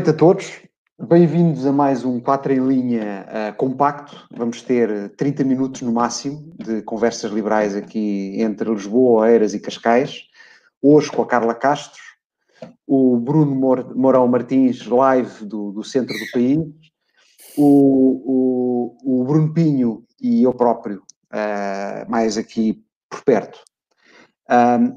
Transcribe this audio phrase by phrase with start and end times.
[0.00, 0.62] Noite a todos.
[0.98, 4.26] Bem-vindos a mais um 4 em linha uh, compacto.
[4.34, 10.22] Vamos ter 30 minutos no máximo de conversas liberais aqui entre Lisboa, Eiras e Cascais.
[10.80, 12.00] Hoje com a Carla Castro,
[12.86, 13.54] o Bruno
[13.94, 16.58] Mourão Martins, live do, do centro do país,
[17.58, 23.60] o, o, o Bruno Pinho e eu próprio, uh, mais aqui por perto.
[24.50, 24.94] Um,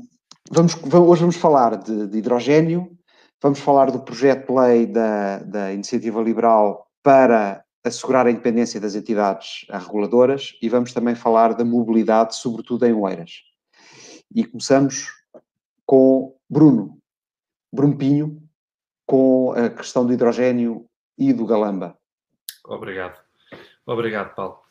[0.50, 2.90] vamos, hoje vamos falar de, de hidrogênio,
[3.44, 8.96] Vamos falar do projeto de lei da, da Iniciativa Liberal para assegurar a independência das
[8.96, 13.44] entidades reguladoras e vamos também falar da mobilidade, sobretudo em Oeiras.
[14.34, 15.10] E começamos
[15.86, 16.98] com Bruno,
[17.70, 18.42] Bruno Pinho,
[19.06, 21.98] com a questão do hidrogênio e do galamba.
[22.66, 23.22] Obrigado.
[23.86, 24.62] Obrigado, Paulo.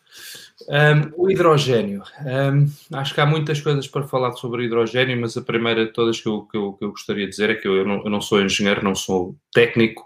[0.69, 2.03] Um, o hidrogênio.
[2.25, 5.93] Um, acho que há muitas coisas para falar sobre o hidrogênio, mas a primeira de
[5.93, 8.05] todas que eu, que eu, que eu gostaria de dizer é que eu, eu, não,
[8.05, 10.05] eu, não, sou engenheiro, não sou técnico,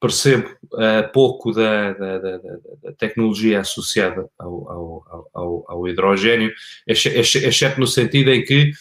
[0.00, 6.52] percebo uh, pouco da, da, da, da, tecnologia associada ao, ao, ao, ao hidrogênio,
[6.86, 8.72] exceto no sentido em que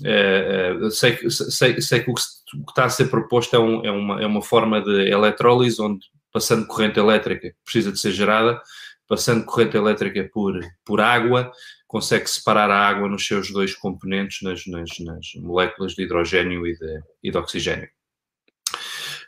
[0.00, 2.22] uh, sei, sei, sei que o que
[2.68, 6.00] está a ser proposto é, um, é, uma, é uma forma de eletrólise onde,
[6.32, 8.60] passando corrente elétrica, precisa de ser gerada
[9.08, 11.52] passando corrente elétrica por, por água,
[11.86, 16.76] consegue separar a água nos seus dois componentes, nas, nas, nas moléculas de hidrogênio e
[16.76, 17.88] de, e de oxigênio.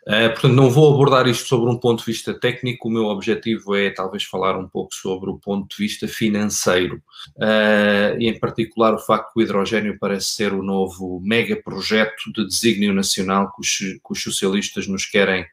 [0.06, 3.74] Uh, portanto, não vou abordar isto sobre um ponto de vista técnico, o meu objetivo
[3.74, 7.02] é talvez falar um pouco sobre o ponto de vista financeiro
[7.36, 12.32] uh, e, em particular, o facto que o hidrogênio parece ser o novo mega projeto
[12.32, 15.44] de desígnio nacional que os, que os socialistas nos querem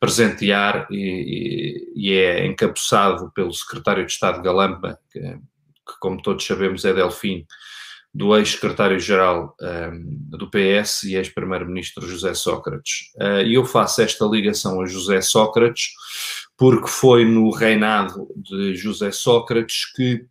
[0.00, 6.86] presentear e, e, é encabeçado pelo secretário de Estado Galamba, que, que como todos sabemos
[6.86, 7.46] é Delfim,
[8.12, 13.12] do ex-secretário-geral um, do PS e ex-primeiro-ministro José Sócrates.
[13.16, 15.92] Uh, e eu faço esta ligação a José Sócrates
[16.56, 20.26] porque foi no reinado de José Sócrates que,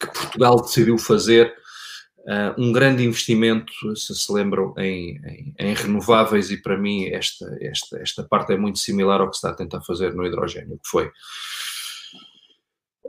[0.00, 1.54] que Portugal decidiu fazer
[2.24, 7.46] Uh, um grande investimento, se se lembram, em, em, em, renováveis, e para mim esta,
[7.60, 10.78] esta, esta parte é muito similar ao que se está a tentar fazer no hidrogênio,
[10.82, 11.10] que foi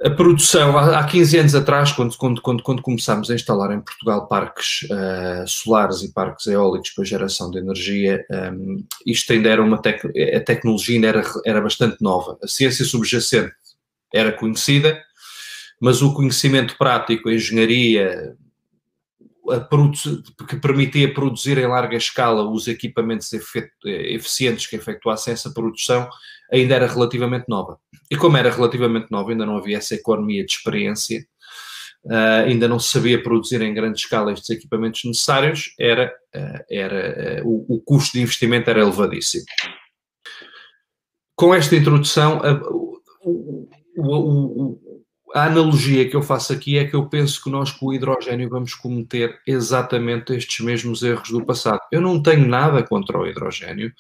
[0.04, 4.28] a produção, há 15 anos atrás, quando, quando, quando, quando começámos a instalar em Portugal
[4.28, 9.82] parques uh, solares e parques eólicos para geração de energia, um, isto ainda era uma
[9.82, 12.38] tec a tecnologia ainda era, era bastante nova.
[12.44, 13.54] A ciência subjacente
[14.14, 15.02] era conhecida,
[15.82, 18.36] mas o conhecimento prático, a engenharia,
[20.48, 23.32] que permitia produzir em larga escala os equipamentos
[23.84, 26.08] eficientes que efetuassem essa produção,
[26.52, 27.78] ainda era relativamente nova.
[28.10, 31.26] E como era relativamente nova, ainda não havia essa economia de experiência,
[32.06, 37.42] uh, ainda não se sabia produzir em grande escala estes equipamentos necessários, era, uh, era,
[37.44, 39.46] uh, o, o, custo de investimento era elevadíssimo.
[41.36, 42.42] Com esta introdução,
[42.72, 43.68] o,
[43.98, 44.80] o,
[45.36, 48.48] a analogia que eu faço aqui é que eu penso que nós com o hidrogênio
[48.48, 51.82] vamos cometer exatamente estes mesmos erros do passado.
[51.92, 53.92] Eu não tenho nada contra o hidrogênio,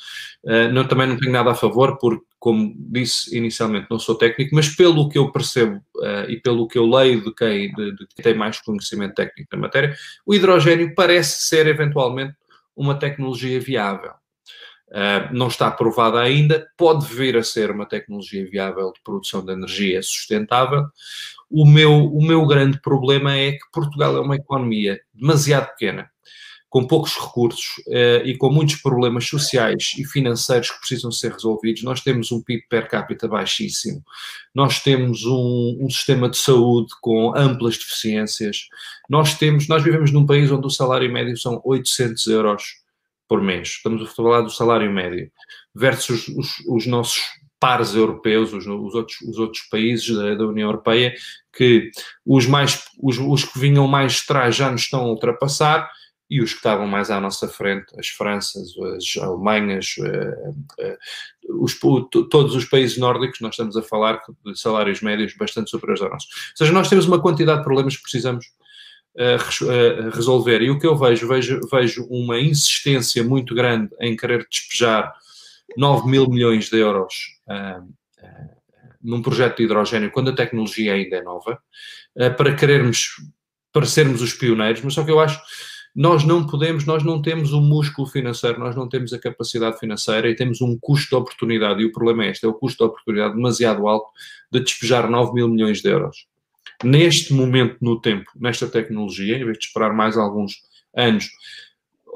[0.45, 4.56] uh, não, também não tenho nada a favor, porque, como disse inicialmente, não sou técnico,
[4.56, 8.07] mas pelo que eu percebo uh, e pelo que eu leio de quem, de, de
[8.16, 9.94] quem tem mais conhecimento técnico da matéria,
[10.25, 12.35] o hidrogênio parece ser eventualmente
[12.74, 14.13] uma tecnologia viável.
[14.88, 19.51] Uh, não está aprovada ainda, pode vir a ser uma tecnologia viável de produção de
[19.51, 20.85] energia sustentável.
[21.50, 26.09] O meu, o meu grande problema é que Portugal é uma economia demasiado pequena,
[26.69, 31.81] com poucos recursos uh, e com muitos problemas sociais e financeiros que precisam ser resolvidos.
[31.81, 34.03] Nós temos um PIB per capita baixíssimo,
[34.53, 38.68] nós temos um, um sistema de saúde com amplas deficiências,
[39.09, 42.85] nós temos, nós vivemos num país onde o salário médio são 800 euros
[43.27, 43.69] por mês.
[43.69, 45.31] Estamos a falar do salário médio
[45.74, 47.22] versus os, os nossos
[47.60, 51.13] pares europeus, os, os, outros, os outros países da, da, União Europeia,
[51.51, 51.89] que
[52.25, 55.89] os, mais, os, os que vinham mais atrás já nos estão a ultrapassar
[56.30, 61.77] e os que estavam mais à nossa frente, as Franças, as Alemanhas, uh, uh, os,
[62.30, 66.30] todos os países nórdicos, nós estamos a falar de salários médios bastante superiores aos nossos.
[66.30, 68.48] Ou seja, nós temos uma quantidade de problemas que precisamos
[70.13, 70.62] resolver.
[70.62, 75.13] E o que eu vejo, vejo, vejo uma insistência muito grande em querer despejar
[75.77, 77.13] 9 mil milhões de euros
[77.47, 78.56] uh, uh,
[79.01, 81.59] num projeto de hidrogênio, quando a tecnologia ainda é nova,
[82.15, 83.15] uh, para querermos
[83.71, 85.41] parecermos os pioneiros, mas só que eu acho
[85.94, 90.29] nós não podemos, nós não temos o músculo financeiro, nós não temos a capacidade financeira
[90.29, 92.89] e temos um custo de oportunidade, e o problema é este, é o custo de
[92.89, 94.09] oportunidade demasiado alto
[94.51, 96.27] de despejar 9 mil milhões de euros
[96.86, 100.54] neste momento no tempo, nesta tecnologia, em vez de esperar mais alguns
[100.96, 101.30] anos,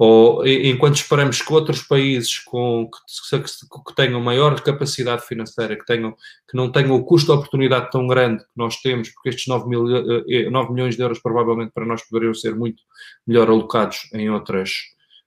[0.02, 6.16] ou enquanto esperamos que outros países com, que, que, tenham maior capacidade financeira, que, tenham,
[6.50, 9.68] que não tenham o custo de oportunidade tão grande que nós temos, porque estes 9,
[9.68, 12.82] mil, 9 eh, eh, milhões de euros provavelmente para nós poderiam ser muito
[13.28, 14.72] melhor alocados em outras,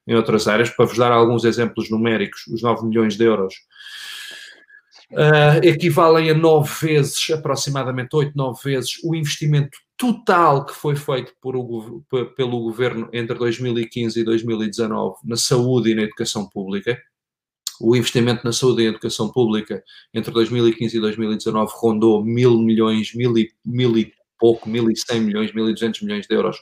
[0.07, 0.71] em outras áreas.
[0.71, 3.55] Para vos dar alguns exemplos numéricos, os 9 milhões de euros
[5.13, 11.33] uh, equivalem a 9 vezes, aproximadamente 8, 9 vezes, o investimento total que foi feito
[11.45, 12.03] o,
[12.37, 16.99] pelo governo entre 2015 e 2019 na saúde e na educação pública.
[17.81, 19.83] O investimento na saúde e na educação pública
[20.15, 24.13] entre 2015 e 2019 rondou mil milhões, mil e, mil e
[24.43, 26.57] pouco, mil e cem milhões, mil e duzentos milhões de euros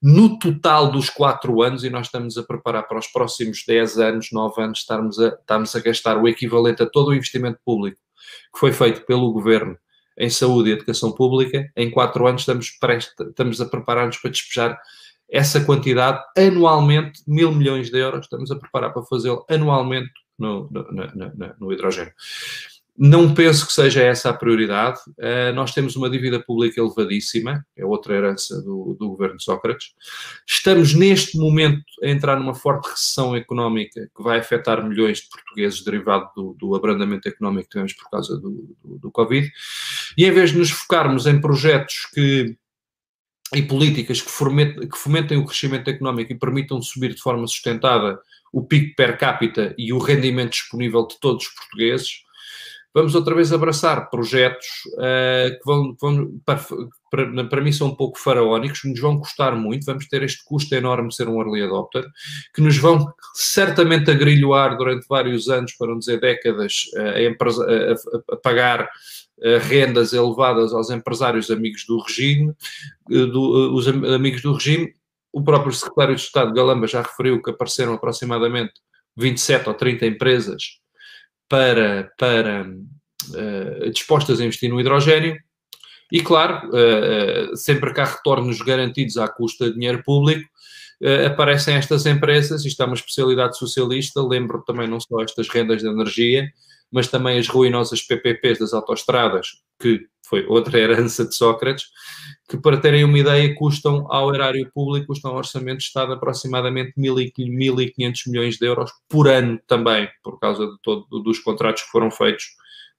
[0.00, 4.28] no total dos quatro anos, e nós estamos a preparar para os próximos 10 anos,
[4.32, 7.98] 9 anos, estarmos a, estamos a gastar o equivalente a todo o investimento público
[8.52, 9.76] que foi feito pelo governo
[10.16, 12.70] em saúde e educação pública, em quatro anos estamos,
[13.28, 14.80] estamos a preparar-nos para despejar
[15.28, 20.82] essa quantidade anualmente, mil milhões de euros, estamos a preparar para fazê-lo anualmente no, no,
[20.92, 22.12] no, no hidrogênio.
[23.00, 24.98] Não penso que seja essa a prioridade.
[25.10, 29.92] Uh, nós temos uma dívida pública elevadíssima, é outra herança do, do, governo Sócrates.
[30.44, 35.84] Estamos neste momento a entrar numa forte recessão económica que vai afetar milhões de portugueses
[35.84, 39.48] derivado do, do abrandamento económico que tivemos por causa do, do, Covid.
[40.16, 42.56] E em vez de nos focarmos em projetos que
[43.54, 48.20] e políticas que fomentem, que fomentem o crescimento económico e permitam subir de forma sustentada
[48.52, 52.22] o PIB per capita e o rendimento disponível de todos os portugueses,
[52.98, 56.60] vamos outra vez abraçar projetos uh, que vão, vão para,
[57.08, 60.44] para, para, mim são um pouco faraónicos, que nos vão custar muito, vamos ter este
[60.44, 62.04] custo enorme de ser um early adopter,
[62.52, 68.34] que nos vão certamente agrilhoar durante vários anos, para não dizer décadas, uh, a, a,
[68.34, 72.52] a, pagar uh, rendas elevadas aos empresários amigos do regime,
[73.08, 74.92] do, os amigos do regime.
[75.32, 78.72] O próprio secretário de Estado, Galamba, já referiu que apareceram aproximadamente
[79.16, 80.80] 27 ou 30 empresas
[81.48, 85.36] para, para uh, dispostas a investir no hidrogênio.
[86.10, 90.48] E claro, uh, sempre que há retornos garantidos à custa de dinheiro público,
[91.24, 95.86] aparecem estas empresas, isto é uma especialidade socialista, lembro também não só estas rendas de
[95.86, 96.50] energia,
[96.92, 99.48] mas também as ruinosas PPPs das autoestradas,
[99.80, 101.86] que foi outra herança de Sócrates,
[102.48, 106.92] que para terem uma ideia custam ao erário público, custam ao orçamento de Estado aproximadamente
[106.98, 112.10] 1.500 milhões de euros por ano também, por causa de todo, dos contratos que foram
[112.10, 112.44] feitos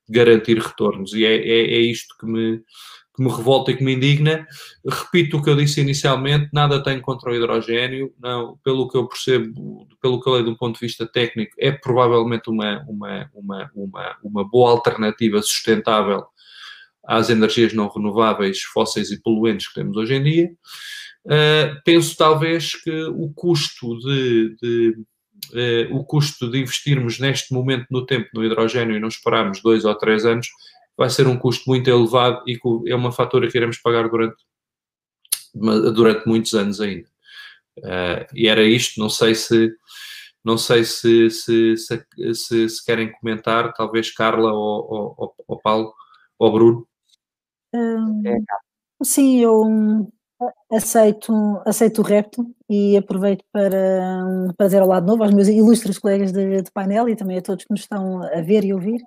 [0.10, 1.14] garantir retornos.
[1.14, 2.62] E é, é, é isto que me,
[3.20, 4.48] que me revolta e que me indigna.
[4.88, 9.08] Repito o que eu disse inicialmente, nada tem contra o hidrogênio, não, pelo que eu
[9.08, 13.30] percebo, pelo que eu leio de um ponto de vista técnico, é provavelmente uma, uma,
[13.34, 16.24] uma, uma, uma boa alternativa sustentável
[17.06, 20.52] às energias não renováveis, fósseis e poluentes que temos hoje em dia.
[21.26, 24.96] Uh, penso talvez que o custo de, de
[25.90, 29.84] uh, o custo de investirmos neste momento no tempo no hidrogênio e não esperarmos dois
[29.84, 30.48] ou três anos
[31.00, 34.44] vai ser um custo muito elevado e é uma fatura que iremos pagar durante,
[35.56, 37.08] durante muitos anos ainda.
[37.78, 39.74] Uh, e era isto, não sei se
[40.44, 45.94] não sei se, se, se, se, se querem comentar, talvez Carla ou, ou, ou Paulo
[46.38, 46.88] ou Bruno.
[47.74, 48.22] Hum,
[49.02, 49.66] sim, eu
[50.72, 51.34] aceito,
[51.66, 56.34] aceito o repto e aproveito para, para dizer ao lado novo aos meus ilustres colegas
[56.34, 59.02] de, de, painel e também a todos que nos estão a ver e ouvir.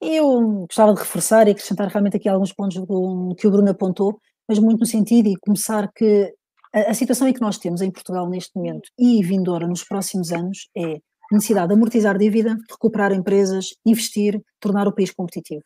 [0.00, 4.18] Eu gostava de reforçar e acrescentar realmente aqui alguns pontos do, que o Bruno apontou,
[4.48, 6.32] mas muito no sentido de começar que
[6.72, 10.32] a, a situação em que nós temos em Portugal neste momento e vindoura nos próximos
[10.32, 15.62] anos é necessidade de amortizar dívida, recuperar empresas, investir, tornar o país competitivo.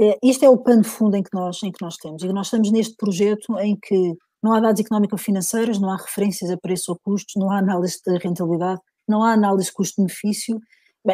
[0.00, 2.22] É, este é o pano de fundo em que nós, em que nós temos.
[2.22, 6.56] E nós estamos neste projeto em que não há dados económico-financeiros, não há referências a
[6.56, 10.60] preço ou custos, não há análise de rentabilidade, não há análise custo-benefício.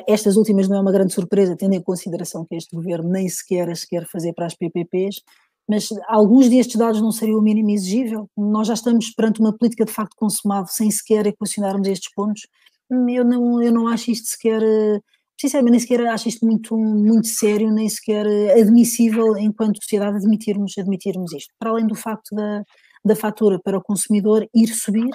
[0.09, 3.69] Estas últimas não é uma grande surpresa, tendo em consideração que este governo nem sequer
[3.71, 5.23] as quer fazer para as PPPs,
[5.69, 8.29] mas alguns destes dados não seriam o mínimo exigível.
[8.37, 12.47] Nós já estamos perante uma política de facto consumada sem sequer equacionarmos estes pontos.
[12.91, 15.01] Eu não, eu não acho isto sequer eh,
[15.41, 18.27] sinceramente nem sequer acho isto muito, muito sério, nem sequer
[18.59, 21.53] admissível enquanto sociedade admitirmos, admitirmos isto.
[21.59, 22.63] Para além do facto da,
[23.05, 25.11] da fatura para o consumidor ir subir,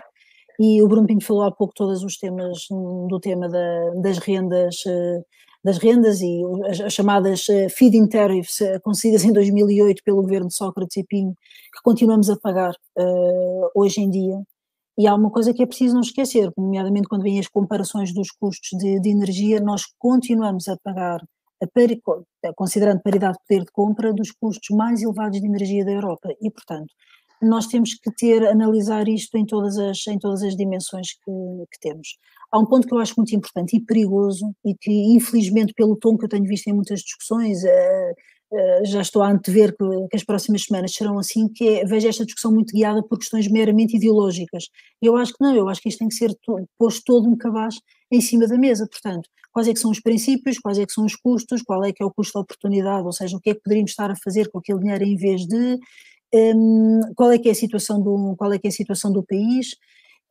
[0.60, 4.84] e o Bruno falou há pouco todos os temas do tema da, das rendas
[5.64, 10.96] das rendas e as, as chamadas feed-in tariffs concedidas em 2008 pelo governo de Sócrates
[10.98, 11.34] e Pinho,
[11.74, 14.42] que continuamos a pagar uh, hoje em dia,
[15.00, 18.32] e há uma coisa que é preciso não esquecer, nomeadamente quando vêm as comparações dos
[18.32, 21.22] custos de, de energia, nós continuamos a pagar,
[21.64, 22.02] a pari,
[22.54, 26.28] considerando paridade de poder de compra, dos custos mais elevados de energia da Europa.
[26.42, 26.94] E, portanto,
[27.42, 31.32] nós temos que ter, analisar isto em todas as, em todas as dimensões que,
[31.72, 32.18] que temos.
[32.52, 36.18] Há um ponto que eu acho muito importante e perigoso, e que infelizmente pelo tom
[36.18, 38.12] que eu tenho visto em muitas discussões, uh,
[38.52, 42.08] uh, já estou a antever que, que, as próximas semanas serão assim, que é, vejo
[42.08, 44.66] esta discussão muito guiada por questões meramente ideológicas.
[45.02, 47.38] Eu acho que não, eu acho que isto tem que ser to, posto todo um
[47.38, 47.76] cabaz
[48.12, 51.06] em cima da mesa, portanto, quais é que são os princípios, quais é que são
[51.06, 53.54] os custos, qual é que é o custo da oportunidade, ou seja, o que é
[53.54, 55.78] que poderíamos estar a fazer com aquele dinheiro em vez de,
[56.34, 59.24] um, qual é que é a situação do, qual é que é a situação do
[59.24, 59.76] país,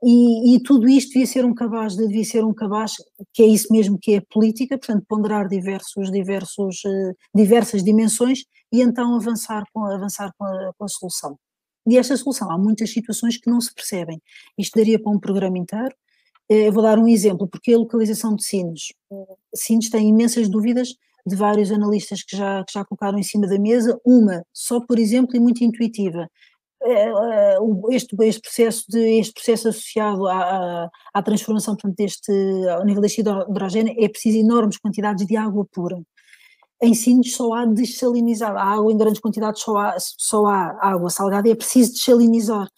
[0.03, 2.93] e, e, tudo isto devia ser um cabaz, devia ser um cabaz
[3.33, 8.81] que é isso mesmo que é política, portanto ponderar diversos, diversos, uh, diversas dimensões e
[8.81, 11.37] então avançar com, avançar com a, com a, solução.
[11.85, 14.23] E esta solução, há muitas situações que não se percebem.
[14.57, 15.95] Isto daria para um programa inteiro.
[16.49, 18.93] Eh, eu vou dar um exemplo, porque a localização de Sines.
[19.55, 20.95] Sines tem imensas dúvidas
[21.29, 23.99] de vários analistas que já, que já colocaram em cima da mesa.
[24.05, 26.29] Uma, só por exemplo, e muito intuitiva,
[26.83, 27.59] é, é,
[27.91, 32.33] este, este, processo de, este processo associado à, à, transformação portanto, deste,
[32.69, 36.01] ao nível deste hidrogênio é preciso enormes quantidades de água pura.
[36.81, 41.11] Em Sines só há desalinizar, a água em grandes quantidades só há, só há água
[41.11, 42.69] salgada e é preciso desalinizar.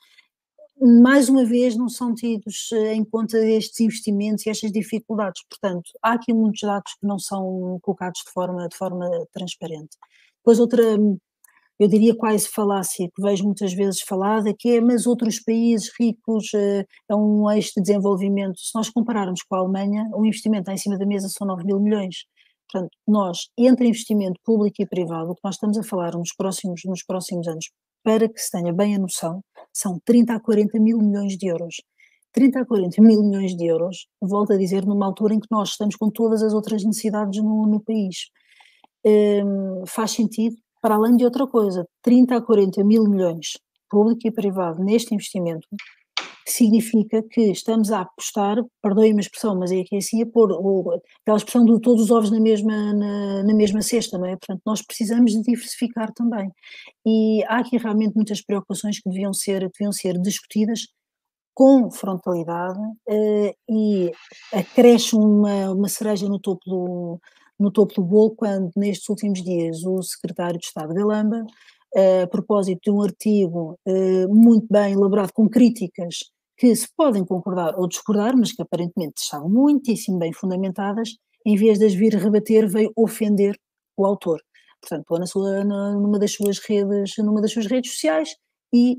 [0.80, 5.90] Mais uma vez não são tidos eh, em conta estes investimentos e estas dificuldades, portanto
[6.02, 9.96] há aqui muitos dados que não são colocados de forma, de forma transparente.
[10.38, 10.82] Depois outra
[11.80, 16.52] eu diria quase falácia, que vejo muitas vezes falada, que é, mas outros países ricos
[16.54, 18.58] é um eixo de desenvolvimento.
[18.58, 21.80] Se nós compararmos com a Alemanha, o investimento em cima da mesa são 9 mil
[21.80, 22.26] milhões.
[22.70, 26.82] Portanto, nós, entre investimento público e privado, o que nós estamos a falar nos próximos,
[26.84, 27.70] nos próximos anos,
[28.02, 29.42] para que se tenha bem a noção,
[29.72, 31.76] são 30 a 40 mil milhões de euros.
[32.32, 35.70] 30 a 40 mil milhões de euros, volto a dizer, numa altura em que nós
[35.70, 38.30] estamos com todas as outras necessidades no, no país.
[39.04, 44.30] Um, faz sentido para além de outra coisa, 30 a 40 mil milhões, público e
[44.30, 45.66] privado, neste investimento,
[46.52, 50.52] significa que estamos a apostar, perdoem-me a expressão, mas é que é assim, a pôr
[51.22, 54.36] aquela expressão de todos os ovos na mesma, na, na, mesma cesta, não é?
[54.36, 56.50] Portanto, nós precisamos de diversificar também.
[57.06, 60.86] E há aqui realmente muitas preocupações que deviam ser, deviam ser discutidas
[61.54, 64.10] com frontalidade uh, e
[64.52, 67.20] acresce uma, uma cereja no topo do,
[67.58, 71.44] no topo do bolo quando, nestes últimos dias, o secretário de Estado Galamba,
[72.22, 76.30] a propósito de um artigo eh, muito bem elaborado com críticas
[76.60, 81.78] que se podem concordar ou discordar, mas que aparentemente estavam muitíssimo bem fundamentadas, em vez
[81.78, 83.58] de as vir rebater, veio ofender
[83.96, 84.42] o autor.
[84.78, 88.36] Portanto, na sua, numa das suas redes, numa das suas redes sociais
[88.74, 88.98] e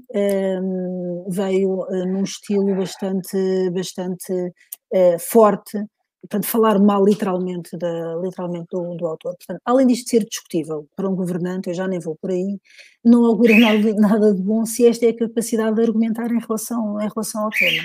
[0.60, 5.86] um, veio uh, num estilo bastante, bastante uh, forte
[6.22, 9.36] portanto, falar mal literalmente, da, literalmente do, do, autor.
[9.38, 12.60] Portanto, além disto ser discutível para um governante, eu já nem vou por aí,
[13.04, 13.54] não augura
[13.98, 17.50] nada, de bom se esta é a capacidade de argumentar em relação, em relação ao
[17.50, 17.84] tema.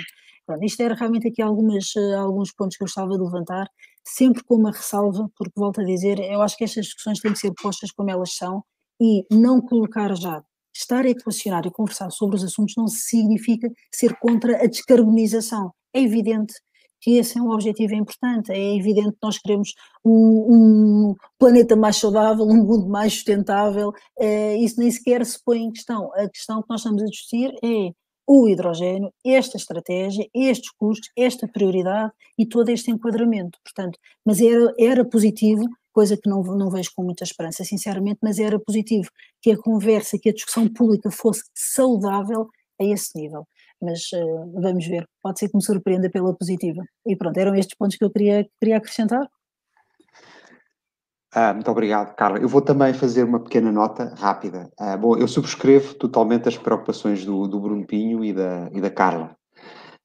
[0.61, 3.67] Isto era realmente aqui algumas, alguns pontos que eu gostava de levantar,
[4.05, 7.39] sempre com uma ressalva, porque volto a dizer, eu acho que estas discussões têm que
[7.39, 8.63] ser postas como elas são
[9.01, 10.41] e não colocar já
[10.73, 15.73] estar a equacionar e conversar sobre os assuntos não significa ser contra a descarbonização.
[15.93, 16.53] É evidente
[16.99, 18.51] que esse é um objetivo importante.
[18.51, 19.73] É evidente que nós queremos
[20.03, 25.59] um, um planeta mais saudável, um mundo mais sustentável, é, isso nem sequer se põe
[25.63, 26.11] em questão.
[26.13, 27.91] A questão que nós estamos a discutir é
[28.27, 33.57] o hidrogênio, esta estratégia, estes custos, esta prioridade e todo este enquadramento.
[33.63, 35.63] Portanto, mas era, era positivo,
[35.93, 39.09] coisa que não, não vejo com muita esperança, sinceramente, mas era positivo
[39.41, 42.49] que a conversa, que a discussão pública fosse saudável
[42.79, 43.47] a esse nível
[43.81, 46.83] mas uh, vamos ver, pode ser que me surpreenda pela positiva.
[47.05, 49.27] E pronto, eram estes pontos que eu queria, queria acrescentar.
[51.33, 52.39] Ah, muito obrigado, Carla.
[52.39, 54.71] Eu vou também fazer uma pequena nota rápida.
[54.79, 58.89] Ah, bom, eu subscrevo totalmente as preocupações do, do Bruno Pinho e da, e da
[58.89, 59.35] Carla.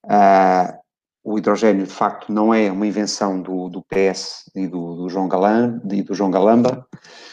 [0.06, 0.78] Ah,
[1.24, 5.28] o hidrogênio, de facto, não é uma invenção do, do PS e do, do, João
[5.28, 6.86] Galan, e do João Galamba.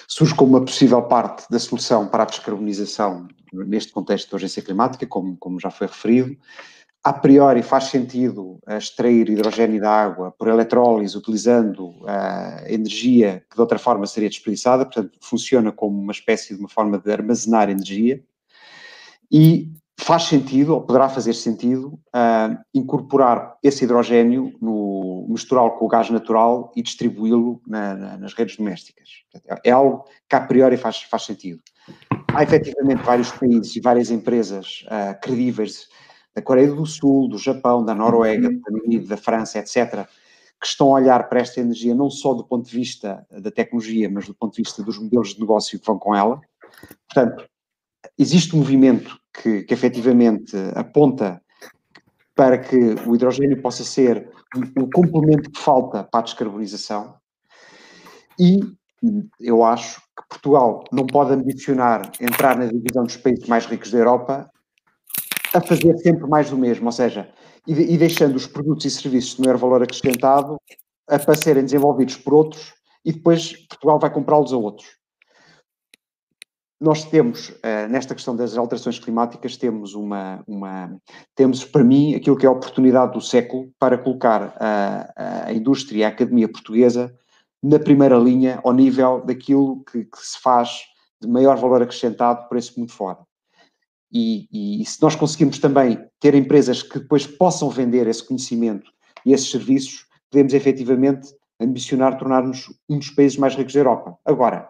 [0.08, 5.06] Surge como uma possível parte da solução para a descarbonização neste contexto de urgência climática,
[5.06, 6.38] como, como já foi referido.
[7.02, 13.62] A priori faz sentido extrair hidrogênio da água por eletrólise, utilizando a energia que de
[13.62, 18.22] outra forma seria desperdiçada, portanto funciona como uma espécie de uma forma de armazenar energia.
[19.32, 25.88] E faz sentido, ou poderá fazer sentido, uh, incorporar esse hidrogênio, no, misturá-lo com o
[25.90, 29.10] gás natural e distribuí-lo na, na, nas redes domésticas.
[29.64, 31.62] É algo que a priori faz, faz sentido.
[32.34, 35.90] Há efetivamente vários países e várias empresas uh, credíveis
[36.34, 40.08] da Coreia do Sul, do Japão, da Noruega, do Unido, da França, etc.,
[40.62, 44.10] que estão a olhar para esta energia não só do ponto de vista da tecnologia,
[44.10, 46.40] mas do ponto de vista dos modelos de negócio que vão com ela.
[47.08, 47.50] Portanto,
[48.18, 51.42] existe um movimento que, que efetivamente aponta
[52.36, 54.30] para que o hidrogênio possa ser
[54.78, 57.16] o complemento que falta para a descarbonização.
[58.40, 58.60] E
[59.40, 63.98] eu acho que Portugal não pode ambicionar entrar na divisão dos países mais ricos da
[63.98, 64.50] Europa
[65.54, 67.30] a fazer sempre mais do mesmo, ou seja,
[67.68, 70.58] e, e deixando os produtos e serviços de maior valor acrescentado
[71.08, 74.99] a, para serem desenvolvidos por outros e depois Portugal vai comprá-los a outros.
[76.80, 80.98] Nós temos, uh, nesta questão das alterações climáticas, temos uma, uma,
[81.36, 86.00] temos para mim aquilo que é a oportunidade do século para colocar a, a indústria
[86.00, 87.14] e a academia portuguesa
[87.62, 90.84] na primeira linha ao nível daquilo que, que se faz
[91.22, 93.20] de maior valor acrescentado por esse mundo fora.
[94.12, 98.90] E, e, e, se nós conseguirmos também ter empresas que depois possam vender esse conhecimento
[99.26, 104.18] e esses serviços, podemos efetivamente ambicionar tornar-nos um dos países mais ricos da Europa.
[104.26, 104.70] Agora,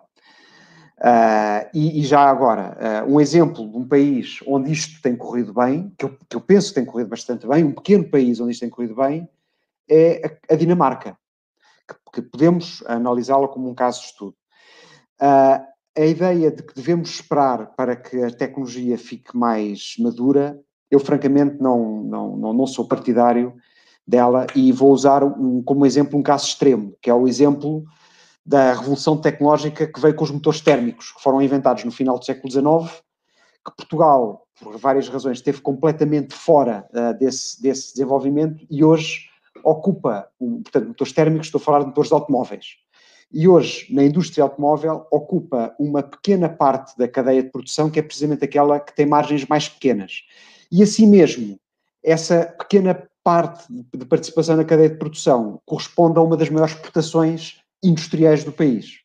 [1.00, 5.54] uh, e, e, já agora, uh, um exemplo de um país onde isto tem corrido
[5.54, 8.52] bem, que eu, que eu, penso que tem corrido bastante bem, um pequeno país onde
[8.52, 9.28] isto tem corrido bem,
[9.90, 11.18] é a, a Dinamarca,
[11.88, 14.36] que, que podemos analisá-la como um caso de estudo.
[15.22, 21.00] Uh, a ideia de que devemos esperar para que a tecnologia fique mais madura, eu
[21.00, 23.54] francamente não, não, não, não sou partidário
[24.08, 27.84] dela e vou usar um, como exemplo um caso extremo, que é o exemplo
[28.50, 32.26] da revolução tecnológica que veio com os motores térmicos, que foram inventados no final do
[32.26, 33.00] século XIX,
[33.64, 39.30] que Portugal, por várias razões, esteve completamente fora uh, desse, desse desenvolvimento e hoje
[39.64, 42.66] ocupa, portanto, motores térmicos, estou a falar de motores de automóveis.
[43.32, 48.02] E hoje, na indústria automóvel, ocupa uma pequena parte da cadeia de produção, que é
[48.02, 50.24] precisamente aquela que tem margens mais pequenas.
[50.72, 51.60] E assim mesmo,
[52.04, 57.59] essa pequena parte de participação na cadeia de produção corresponde a uma das maiores exportações
[57.84, 59.00] industriais do país.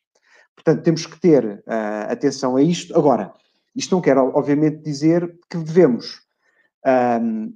[0.55, 2.97] Portanto, temos que ter uh, atenção a isto.
[2.97, 3.33] Agora,
[3.75, 6.21] isto não quer, obviamente, dizer que devemos
[7.21, 7.53] um,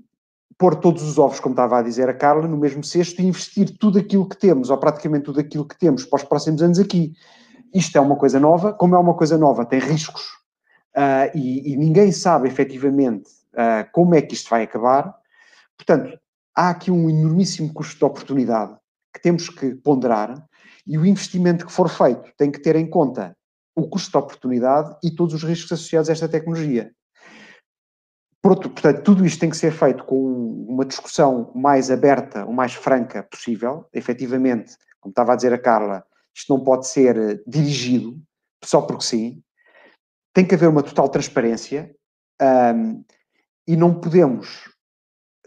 [0.57, 3.77] pôr todos os ovos, como estava a dizer a Carla, no mesmo cesto e investir
[3.77, 7.13] tudo aquilo que temos, ou praticamente tudo aquilo que temos para os próximos anos aqui.
[7.73, 10.23] Isto é uma coisa nova, como é uma coisa nova, tem riscos
[10.97, 15.15] uh, e, e, ninguém sabe efetivamente uh, como é que isto vai acabar.
[15.77, 16.19] Portanto,
[16.53, 18.75] há aqui um enormíssimo custo de oportunidade
[19.13, 20.45] que temos que ponderar
[20.89, 23.37] e o investimento que for feito tem que ter em conta
[23.75, 26.91] o custo de oportunidade e todos os riscos associados a esta tecnologia.
[28.41, 30.17] Portanto, tudo isto tem que ser feito com
[30.67, 33.85] uma discussão mais aberta, o mais franca possível.
[33.93, 36.03] Efetivamente, como estava a dizer a Carla,
[36.35, 38.19] isto não pode ser eh, dirigido
[38.63, 39.43] só porque sim.
[40.33, 41.93] Tem que haver uma total transparência
[42.41, 43.03] um,
[43.67, 44.69] e não podemos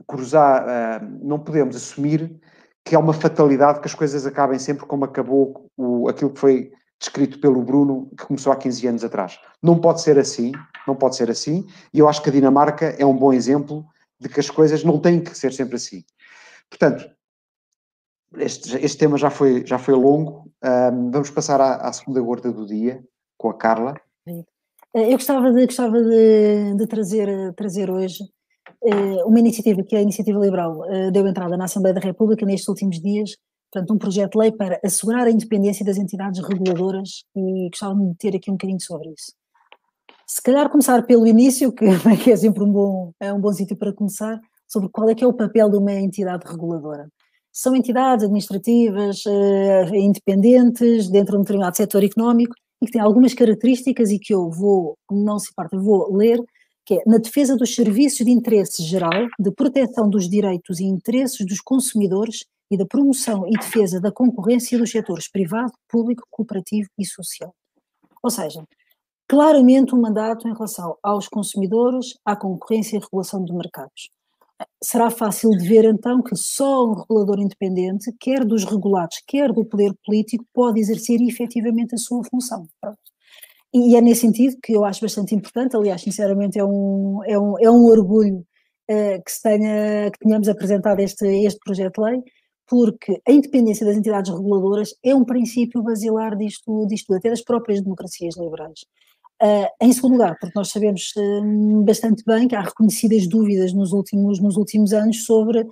[0.07, 2.41] cruzar, um, não podemos assumir
[2.85, 6.73] que é uma fatalidade que as coisas acabem sempre como acabou o, aquilo que foi
[6.99, 9.39] descrito pelo Bruno, que começou há 15 anos atrás.
[9.61, 10.53] Não pode ser assim,
[10.87, 13.85] não pode ser assim, e eu acho que a Dinamarca é um bom exemplo
[14.21, 16.05] de que as coisas não têm que ser sempre assim.
[16.71, 17.11] Portanto,
[18.37, 22.53] este, este tema já foi, já foi longo, um, vamos passar à, à, segunda gorda
[22.53, 23.03] do dia,
[23.37, 23.95] com a Carla.
[24.95, 28.25] Eu gostava de, gostava de, de trazer, trazer hoje
[29.25, 33.01] uma iniciativa que a Iniciativa Liberal uh, deu entrada na Assembleia da República nestes últimos
[33.01, 33.37] dias,
[33.71, 38.15] portanto, um projeto de lei para assegurar a independência das entidades reguladoras e gostava de
[38.17, 39.33] ter aqui um bocadinho sobre isso.
[40.27, 41.85] Se calhar começar pelo início, que,
[42.31, 45.27] é sempre um bom, é um bom sítio para começar, sobre qual é que é
[45.27, 47.09] o papel de uma entidade reguladora.
[47.53, 53.35] São entidades administrativas uh, independentes dentro de um determinado setor económico e que têm algumas
[53.35, 56.41] características e que eu vou, não se parte, vou ler,
[56.85, 61.47] que é na defesa dos serviços de interesse geral, de proteção dos direitos e interesses
[61.47, 67.05] dos consumidores e da promoção e defesa da concorrência dos setores privado, público, cooperativo e
[67.05, 67.55] social.
[68.23, 68.65] Ou seja,
[69.29, 74.11] claramente um mandato em relação aos consumidores, à concorrência e regulação de mercados.
[74.83, 79.65] Será fácil de ver então que só um regulador independente, quer dos regulados, quer do
[79.65, 82.67] poder político, pode exercer efetivamente a sua função.
[82.81, 83.12] Pronto.
[83.75, 87.59] E é nesse sentido que eu acho bastante importante, aliás, sinceramente é um, é um,
[87.59, 88.45] é um orgulho
[88.91, 92.23] uh, que, se tenha, que tenhamos apresentado este, este projeto de lei,
[92.67, 97.81] porque a independência das entidades reguladoras é um princípio basilar disto, disto até das próprias
[97.83, 98.81] democracias liberais.
[99.43, 103.93] Uh, em segundo lugar, porque nós sabemos uh, bastante bem que há reconhecidas dúvidas nos
[103.93, 105.67] últimos, nos últimos anos sobre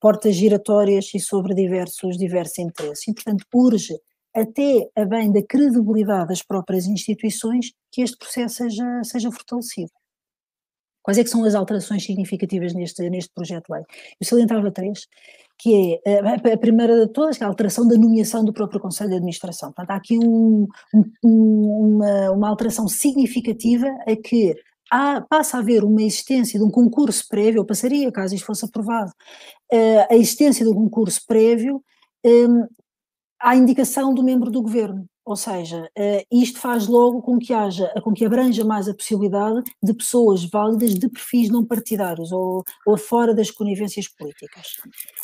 [0.00, 3.06] portas giratórias e sobre diversos, diversos interesses.
[3.06, 3.94] E, portanto, urge,
[4.34, 9.90] até a bem da credibilidade das próprias instituições, que este processo seja, seja fortalecido.
[11.02, 13.82] Quais é que são as alterações significativas neste, neste projeto de lei?
[14.20, 15.08] Eu salientava três,
[15.58, 16.20] que é
[16.52, 19.72] a primeira de todas, que é a alteração da nomeação do próprio Conselho de Administração.
[19.72, 20.68] Portanto, há aqui um,
[21.24, 24.54] um, uma, uma alteração significativa a que
[24.92, 28.64] há, passa a haver uma existência de um concurso prévio, ou passaria, caso isto fosse
[28.64, 29.10] aprovado,
[29.72, 31.82] uh, a existência de um concurso prévio
[32.24, 32.66] um,
[33.42, 35.04] à indicação do membro do governo.
[35.24, 39.62] Ou seja, uh, isto faz logo com que haja, com que abranja mais a possibilidade
[39.82, 44.78] de pessoas válidas de perfis não partidários ou, ou fora das conivências políticas.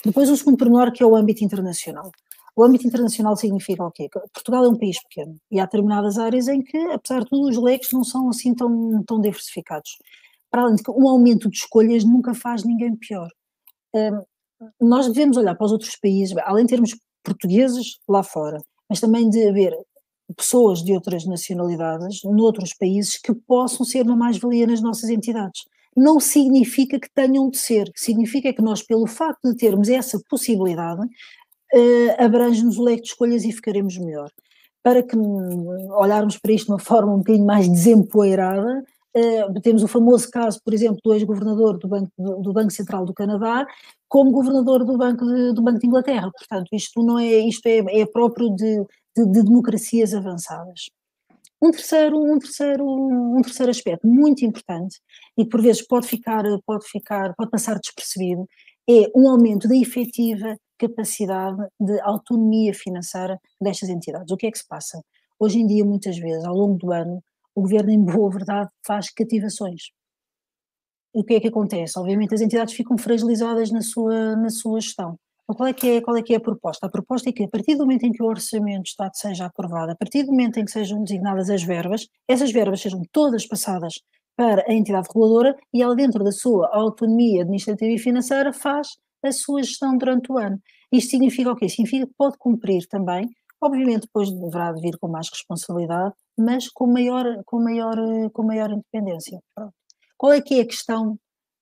[0.04, 2.12] Depois, um segundo pormenor que é o âmbito internacional.
[2.54, 4.08] O âmbito internacional significa o quê?
[4.32, 7.56] Portugal é um país pequeno e há determinadas áreas em que, apesar de tudo, os
[7.56, 9.96] leques não são assim tão, tão diversificados.
[10.50, 13.28] Para além de que um aumento de escolhas nunca faz ninguém pior.
[13.94, 14.22] Um,
[14.80, 19.28] nós devemos olhar para os outros países, além de termos portugueses lá fora, mas também
[19.28, 19.76] de haver
[20.36, 25.62] pessoas de outras nacionalidades, noutros países, que possam ser uma mais-valia nas nossas entidades.
[25.96, 31.02] Não significa que tenham de ser, significa que nós, pelo facto de termos essa possibilidade,
[31.02, 34.30] uh, abrange-nos o leque de escolhas e ficaremos melhor.
[34.82, 38.84] Para que olharmos para isto de uma forma um bocadinho mais desempoeirada,
[39.16, 43.14] uh, temos o famoso caso, por exemplo, do ex-governador do Banco, do Banco Central do
[43.14, 43.66] Canadá,
[44.08, 46.30] como governador do Banco de, do Banco de Inglaterra.
[46.36, 48.84] Portanto, isto não é, isto é, é próprio de,
[49.16, 50.90] de, de, democracias avançadas.
[51.60, 55.00] Um terceiro, um terceiro, um terceiro aspecto muito importante
[55.36, 58.46] e que por vezes pode ficar, pode ficar, pode passar despercebido
[58.88, 64.32] é um aumento da efetiva capacidade de autonomia financeira destas entidades.
[64.32, 65.02] O que é que se passa?
[65.38, 67.22] Hoje em dia, muitas vezes, ao longo do ano,
[67.58, 69.90] o governo, em boa verdade, faz cativações
[71.12, 71.98] o que é que acontece?
[71.98, 75.18] Obviamente as entidades ficam fragilizadas na sua, na sua gestão.
[75.42, 76.86] Então, qual é, que é, qual é que é a proposta?
[76.86, 79.46] A proposta é que, a partir do momento em que o orçamento de Estado seja
[79.46, 83.46] aprovado, a partir do momento em que sejam designadas as verbas, essas verbas sejam todas
[83.46, 83.94] passadas
[84.36, 88.88] para a entidade reguladora e ela, dentro da sua autonomia administrativa e financeira, faz
[89.24, 90.60] a sua gestão durante o ano.
[90.92, 91.68] Isto significa o quê?
[91.68, 93.28] Significa que pode cumprir também,
[93.60, 97.96] obviamente depois deverá vir com mais responsabilidade, mas com maior, com maior,
[98.32, 99.40] com maior independência.
[99.54, 99.74] Pronto.
[100.16, 101.18] Qual é que é a questão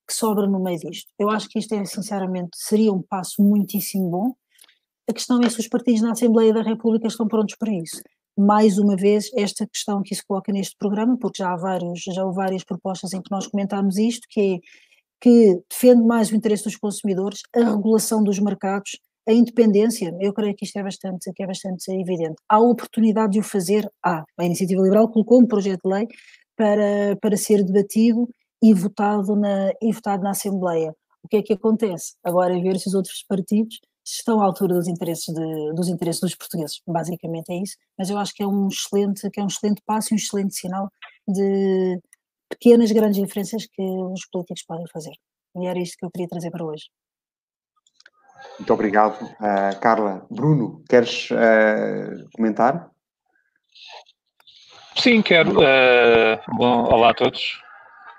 [0.06, 1.12] que sobra no meio disto?
[1.18, 4.34] Eu acho que isto é, sinceramente, seria um passo muitíssimo bom.
[5.08, 8.00] A questão é se os partidos na Assembleia da República estão prontos para isso.
[8.38, 12.22] Mais uma vez, esta questão que se coloca neste programa, porque já há, vários, já
[12.22, 14.58] há várias propostas em que nós comentámos isto, que é
[15.20, 20.54] que defende mais o interesse dos consumidores, a regulação dos mercados, a independência, eu creio
[20.54, 22.36] que isto é bastante, que é bastante evidente.
[22.48, 23.90] Há oportunidade de o fazer?
[24.02, 24.24] Há.
[24.38, 26.06] A Iniciativa Liberal colocou um projeto de lei
[26.56, 28.28] para, para ser debatido
[28.62, 30.94] e votado na, e votado na Assembleia.
[31.22, 32.14] O que é que acontece?
[32.24, 36.20] Agora é ver se os outros partidos estão à altura dos interesses, de, dos interesses
[36.20, 36.80] dos portugueses.
[36.86, 37.76] Basicamente é isso.
[37.98, 40.54] Mas eu acho que é um excelente, que é um excelente passo e um excelente
[40.54, 40.88] sinal
[41.26, 42.00] de
[42.48, 45.12] pequenas, grandes diferenças que os políticos podem fazer.
[45.56, 46.84] E era isto que eu queria trazer para hoje.
[48.58, 50.26] Muito obrigado, uh, Carla.
[50.30, 52.90] Bruno, queres uh, comentar?
[54.96, 55.60] Sim, quero.
[55.60, 57.60] Uh, bom, olá a todos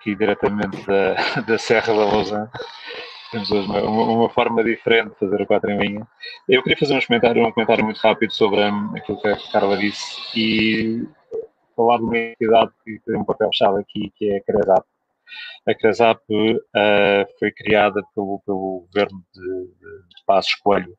[0.07, 2.49] aqui diretamente da, da Serra da Lousã.
[3.31, 6.07] Temos hoje uma, uma, forma diferente de fazer a quatro em linha.
[6.47, 9.77] Eu queria fazer um comentário, um comentário muito rápido sobre um, aquilo que a Carla
[9.77, 11.05] disse e
[11.75, 14.85] falar de uma entidade que tem um papel chave aqui, que é a CRESAP.
[15.67, 20.95] A CRESAP uh, foi criada pelo, pelo governo de, de Passos Coelho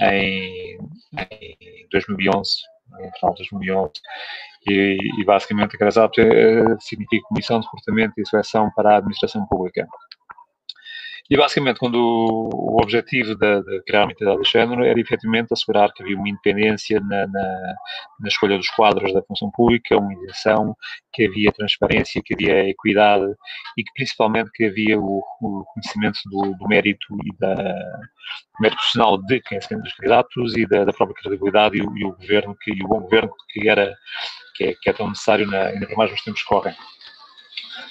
[0.00, 0.78] em,
[1.18, 2.50] em 2011,
[2.90, 3.92] no final de 2011,
[4.68, 9.46] e, e basicamente a CRESAP eh, significa Comissão de Comportamento e Seleção para a Administração
[9.46, 9.86] Pública.
[11.30, 15.92] E basicamente, quando o, objetivo de, de, criar uma entidade do género era efetivamente assegurar
[15.92, 17.74] que havia uma independência na, na,
[18.20, 20.76] na, escolha dos quadros da função pública, uma isenção,
[21.12, 23.24] que havia transparência, que havia equidade
[23.78, 28.76] e que principalmente que havia o, o conhecimento do, do, mérito e da do mérito
[28.76, 32.12] profissional de quem são os candidatos e da, da própria credibilidade e o, e o,
[32.16, 33.94] governo que, e o bom governo que era
[34.54, 36.74] que é, que é tão necessário na, ainda mais nos tempos que correm.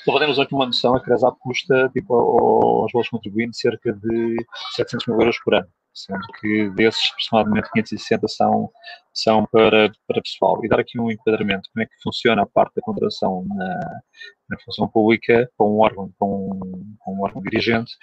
[0.05, 4.35] Para termos aqui uma noção, a Cresap custa tipo, aos bolsos contribuintes cerca de
[4.75, 8.69] 700 mil euros por ano, sendo que desses aproximadamente 560 são,
[9.13, 10.63] são para, para pessoal.
[10.63, 14.01] E dar aqui um enquadramento, como é que funciona a parte da contratação na,
[14.49, 17.93] na função pública com um órgão, com um, um órgão dirigente,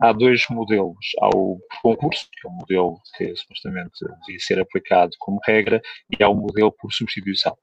[0.00, 1.06] há dois modelos.
[1.20, 5.80] Há o concurso, que é um modelo que supostamente devia ser aplicado como regra,
[6.18, 7.56] e há o modelo por substituição.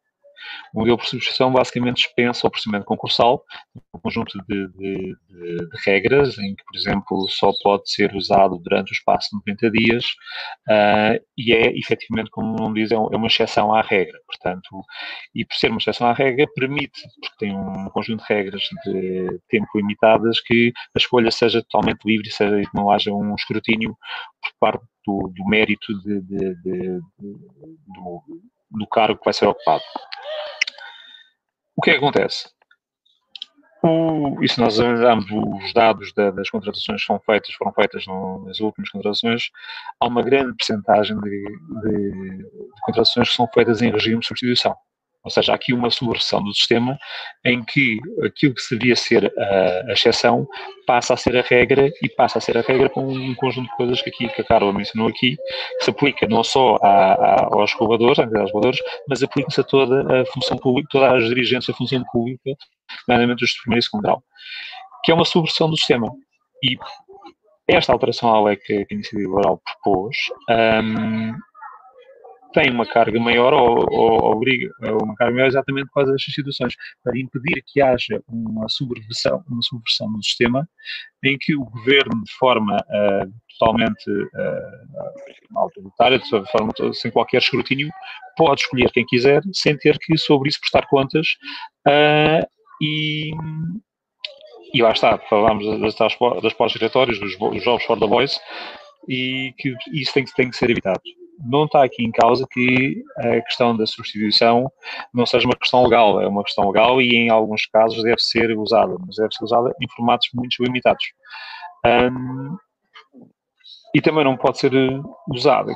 [0.74, 3.44] O modelo por substituição basicamente dispensa o procedimento concursal,
[3.94, 8.58] um conjunto de, de, de, de, regras, em que, por exemplo, só pode ser usado
[8.58, 10.06] durante o espaço de 90 dias,
[10.70, 14.20] uh, e é, efetivamente, como não diz, é, é uma exceção à regra.
[14.26, 14.70] Portanto,
[15.34, 19.40] e por ser uma exceção à regra, permite, porque tem um conjunto de regras de
[19.50, 23.96] tempo limitadas, que a escolha seja totalmente livre, seja que não haja um escrutínio
[24.42, 28.24] por parte do, do mérito de, de, de, do,
[28.74, 29.84] do cargo que vai ser ocupado.
[31.76, 32.54] O que é que acontece?
[33.84, 38.46] o, se nós analisarmos os dados da, das contratações que são feitas, foram feitas no,
[38.46, 39.50] nas últimas contratações,
[40.00, 41.44] há uma grande percentagem de,
[41.82, 42.46] de, de
[42.86, 44.76] contratações que são feitas em regime de substituição.
[45.24, 47.00] Ou seja, há aqui uma subversão do sistema
[47.46, 50.46] em que aquilo que seria ser a, a exceção
[50.86, 53.76] passa a ser a regra e passa a ser a regra com um conjunto de
[53.78, 55.38] coisas que aqui que a Carla mencionou aqui,
[55.78, 60.22] que se aplica não só a, a, aos reguladores, às reguladores, mas aplica-se a toda
[60.22, 62.52] a função pública, todas as dirigentes da função pública,
[63.08, 64.24] nomeadamente os de primeiro e segundo grau,
[65.06, 66.12] que é uma subversão do sistema.
[66.62, 66.78] E
[67.68, 70.18] esta alteração à lei que a Iniciativa Liberal propôs
[70.50, 71.34] um,
[72.54, 74.70] tem uma carga maior ou, ou obriga
[75.02, 79.62] uma carga maior exatamente por causa destas situações, para impedir que haja uma subversão, uma
[79.62, 80.68] subversão do sistema
[81.24, 87.90] em que o governo, de forma uh, totalmente uh, autoritária, de forma sem qualquer escrutínio,
[88.38, 91.28] pode escolher quem quiser, sem ter que sobre isso prestar contas
[91.88, 92.48] uh,
[92.82, 93.32] e
[94.74, 95.96] e lá está, falámos das,
[96.42, 98.40] das pós-giratórias, dos, dos jogos for the voice,
[99.08, 101.00] e que isso tem, tem que ser evitado
[101.44, 104.72] não está aqui em causa que a questão da substituição
[105.14, 108.58] não seja uma questão legal, é uma questão legal e em alguns casos deve ser
[108.58, 111.06] usada, mas deve ser usada em formatos muito limitados.
[111.86, 112.58] Um,
[113.94, 114.72] e também não pode ser
[115.30, 115.76] usada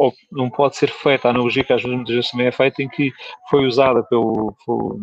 [0.00, 2.82] ou não pode ser feita a analogia que às vezes muitas vezes também é feita,
[2.82, 3.12] em que
[3.50, 4.56] foi usada pelo,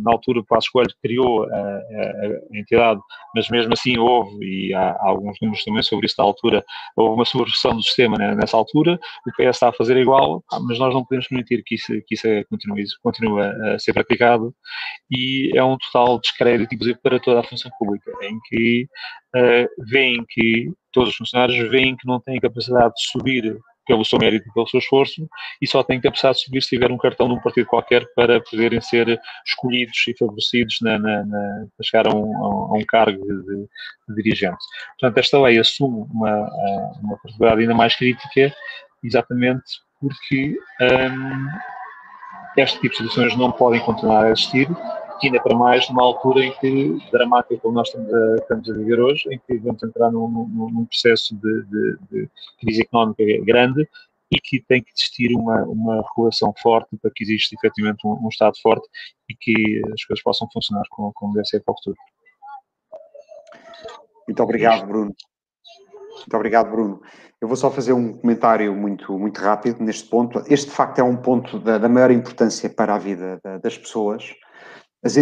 [0.03, 2.99] na altura o Passo Coelho criou a, a, a, entidade,
[3.35, 7.13] mas mesmo assim houve, e há, há, alguns números também sobre isso da altura, houve
[7.13, 10.91] uma subversão do sistema né, nessa altura, o PS está a fazer igual, mas nós
[10.91, 14.51] não podemos permitir que isso, que isso continue, continue a ser praticado
[15.11, 18.87] e é um total descrédito, inclusive para toda a função pública, em que
[19.35, 24.19] uh, veem que todos os funcionários veem que não têm capacidade de subir pelo seu
[24.19, 25.27] mérito e pelo seu esforço
[25.61, 28.41] e só têm capacidade de subir se tiver um cartão de um partido qualquer para
[28.41, 33.19] poderem ser escolhidos e favorecidos na, na, na para chegar a um, a um cargo
[33.25, 33.67] de,
[34.09, 34.57] de, dirigente.
[34.99, 36.49] Portanto, esta lei assume uma,
[37.01, 38.53] uma particularidade ainda mais crítica
[39.03, 39.63] exatamente
[39.99, 41.47] porque um,
[42.57, 44.67] este tipo de situações não podem continuar a existir
[45.25, 48.99] ainda para mais numa altura em que, dramática como nós estamos a, estamos a viver
[48.99, 53.87] hoje, em que vamos entrar num, num, num processo de, de, de, crise económica grande
[54.31, 58.29] e que tem que existir uma, uma regulação forte para que exista efetivamente um, um
[58.29, 58.87] Estado forte
[59.29, 61.97] e que as coisas possam funcionar como, como deve ser para o futuro.
[64.27, 65.15] Muito obrigado, Bruno.
[66.17, 67.01] Muito obrigado, Bruno.
[67.39, 70.39] Eu vou só fazer um comentário muito, muito rápido neste ponto.
[70.49, 73.77] Este, de facto, é um ponto da, da maior importância para a vida da, das
[73.77, 74.33] pessoas
[75.03, 75.15] as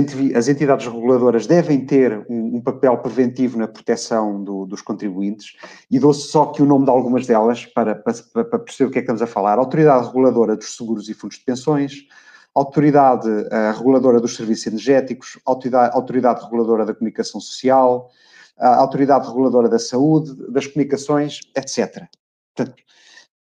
[0.47, 5.53] entidades reguladoras devem ter um, um papel preventivo na proteção do, dos contribuintes
[5.91, 8.13] e dou-se só aqui o nome de algumas delas para, para,
[8.45, 9.59] para, perceber o que é que estamos a falar.
[9.59, 12.07] Autoridade Reguladora dos Seguros e Fundos de Pensões,
[12.53, 18.09] Autoridade uh, Reguladora dos Serviços Energéticos, Autoridade, Autoridade Reguladora da Comunicação Social,
[18.57, 22.05] uh, Autoridade Reguladora da Saúde, das Comunicações, etc.
[22.55, 22.81] Portanto,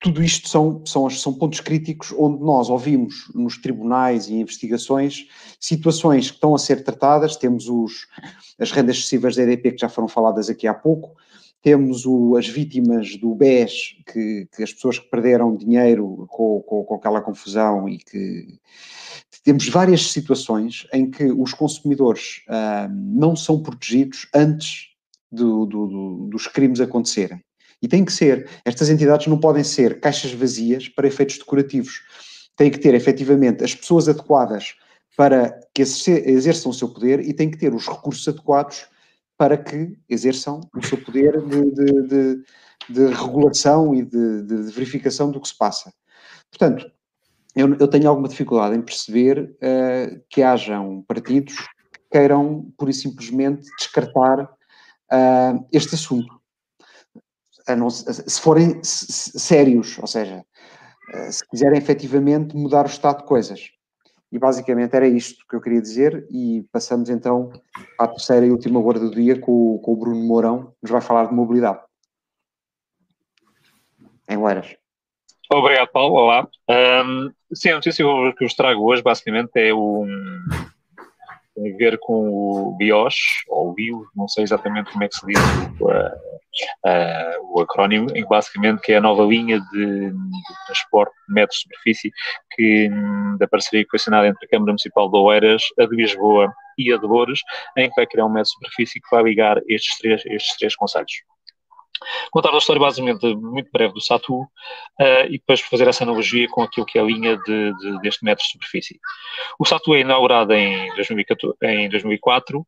[0.00, 5.26] tudo isto são, são, são pontos críticos onde nós ouvimos nos tribunais e investigações
[5.60, 7.36] situações que estão a ser tratadas.
[7.36, 8.06] Temos os,
[8.58, 11.14] as rendas excessivas da EDP, que já foram faladas aqui há pouco,
[11.62, 16.84] temos o, as vítimas do BES, que, que, as pessoas que perderam dinheiro com, com,
[16.84, 18.58] com aquela confusão e que.
[19.44, 24.88] Temos várias situações em que os consumidores ah, não são protegidos antes
[25.32, 27.42] do, do, do, dos crimes acontecerem.
[27.82, 28.48] E tem que ser.
[28.64, 32.02] Estas entidades não podem ser caixas vazias para efeitos decorativos.
[32.56, 34.74] Tem que ter, efetivamente, as pessoas adequadas
[35.16, 38.86] para que exerçam o seu poder e tem que ter os recursos adequados
[39.36, 42.44] para que exerçam o seu poder de, de, de,
[42.90, 45.92] de regulação e de, verificação do que se passa.
[46.50, 46.90] Portanto,
[47.56, 52.94] eu, eu tenho alguma dificuldade em perceber uh, que hajam partidos que queiram, pura e
[52.94, 56.39] simplesmente, descartar uh, este assunto
[57.76, 60.44] não, se forem sérios, ou seja,
[61.12, 63.70] eh, se quiserem efetivamente mudar o estado de coisas.
[64.32, 67.50] E basicamente era isto que eu queria dizer e passamos então
[67.98, 71.00] à terceira e última guarda do dia com, com o Bruno Mourão, que nos vai
[71.00, 71.80] falar de mobilidade.
[74.28, 74.76] Em Oeiras.
[75.52, 76.14] Obrigado, Paulo.
[76.14, 76.48] Olá.
[76.68, 80.06] Um, sim, a notícia que eu vos trago hoje basicamente é um,
[81.56, 83.16] tem a ver com o BIOS,
[83.48, 85.40] ou BIO, não sei exatamente como é que se diz
[86.84, 91.58] o, uh, o acrónimo, basicamente que é a nova linha de, de transporte de metros
[91.58, 92.12] de superfície
[92.54, 96.92] que, hum, da parceria assinada entre a Câmara Municipal de Oeiras, a de Lisboa e
[96.92, 97.42] a de Louros,
[97.76, 100.76] em que vai criar um metro de superfície que vai ligar estes três, estes três
[100.76, 101.12] conselhos.
[102.30, 106.62] Contar a história basicamente muito breve do Satu uh, e depois fazer essa analogia com
[106.62, 108.98] aquilo que é a linha de, de, deste metro de superfície.
[109.58, 112.64] O Satu é inaugurado em, 2014, em 2004 uh,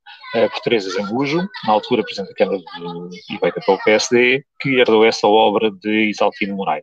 [0.50, 5.04] por Teresa Zambujo, na altura Presidente da Câmara de, e feita pelo PSD, que herdou
[5.04, 6.82] essa obra de Isaltino Moraes.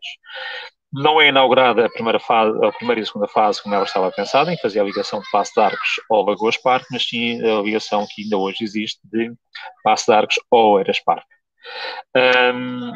[0.91, 4.11] Não é inaugurada a primeira, fase, a primeira e a segunda fase como ela estava
[4.11, 7.61] pensada, em fazer a ligação de Passo de Arcos ao Lagoas Parque, mas sim a
[7.61, 9.31] ligação que ainda hoje existe de
[9.83, 11.38] Passo de Arcos ao Eras Parque.
[12.15, 12.93] Um,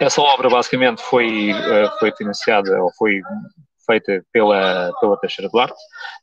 [0.00, 3.20] essa obra basicamente foi, uh, foi financiada ou foi
[3.86, 5.78] feita pela, pela Teixeira Duarte.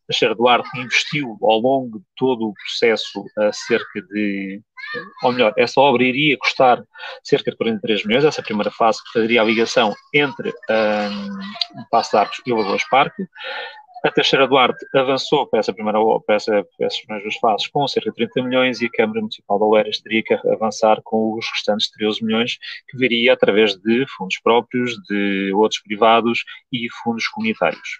[0.07, 4.61] Teixeira Duarte investiu ao longo de todo o processo uh, cerca de,
[5.23, 6.83] ou melhor, essa obra iria custar
[7.23, 12.17] cerca de 43 milhões, essa primeira fase que faria a ligação entre um, Passo de
[12.17, 13.23] Arcos e o Lagoas Parque.
[14.03, 17.87] A Teixeira Duarte avançou para essa primeira para, essa, para essas primeiras duas fases com
[17.87, 21.45] cerca de 30 milhões e a Câmara Municipal de Oeiras teria que avançar com os
[21.53, 22.57] restantes 13 milhões,
[22.89, 27.99] que viria através de fundos próprios, de outros privados e fundos comunitários.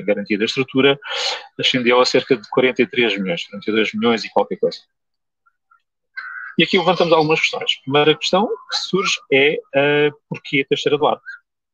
[0.00, 0.98] a garantia da estrutura,
[1.58, 4.78] ascendeu a cerca de 43 milhões, 42 milhões e qualquer coisa.
[6.56, 7.78] E aqui levantamos algumas questões.
[7.80, 11.22] A primeira questão que surge é uh, porquê Teixeira Duarte?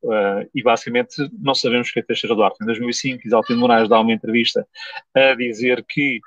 [0.03, 2.63] Uh, e basicamente não sabemos o que é Teixeira Duarte.
[2.63, 4.67] Em 2005, Isaltino Moraes dá uma entrevista
[5.15, 6.21] a dizer que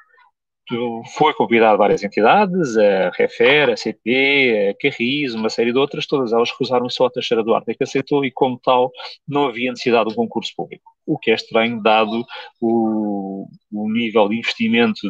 [1.18, 6.32] foi convidado várias entidades, a Refer, a CP, a Carris, uma série de outras, todas
[6.32, 8.92] elas recusaram só a Teixeira Duarte, é que aceitou e, como tal,
[9.28, 10.84] não havia necessidade de um concurso público.
[11.06, 12.26] O que é estranho, dado
[12.62, 15.02] o, o nível de investimento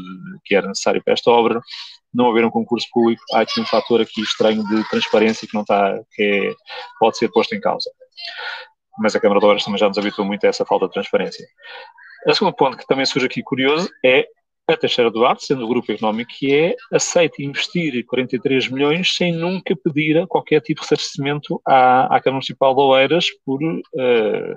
[0.44, 1.62] que era necessário para esta obra,
[2.12, 5.62] não haver um concurso público, há aqui um fator aqui estranho de transparência que não
[5.62, 6.54] está, que é,
[7.00, 7.90] pode ser posto em causa
[9.00, 11.46] mas a Câmara de Obras também já nos habituou muito a essa falta de transparência.
[12.26, 14.26] O segundo ponto que também surge aqui curioso é
[14.68, 19.34] a Teixeira do Arte, sendo o grupo económico que é, aceita investir 43 milhões sem
[19.34, 24.56] nunca pedir qualquer tipo de ressarcimento à, à Câmara Municipal de Oeiras por uh,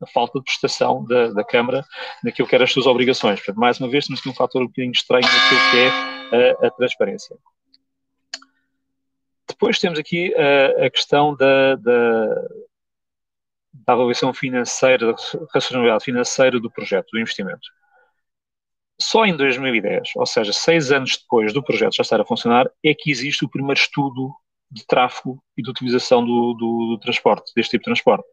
[0.00, 1.84] a falta de prestação da, da Câmara
[2.24, 3.38] naquilo que eram as suas obrigações.
[3.38, 6.66] Portanto, mais uma vez, temos aqui um fator um bocadinho estranho naquilo que é a,
[6.66, 7.36] a transparência.
[9.48, 12.48] Depois temos aqui a, a questão da, da,
[13.86, 15.16] da avaliação financeira, da
[15.54, 17.68] racionalidade financeira do projeto, do investimento.
[19.00, 22.92] Só em 2010, ou seja, seis anos depois do projeto já estar a funcionar, é
[22.94, 24.34] que existe o primeiro estudo
[24.70, 28.28] de tráfego e de utilização do, do, do transporte, deste tipo de transporte.